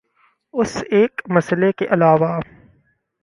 [0.53, 2.31] اس ایک مسئلے کے علاوہ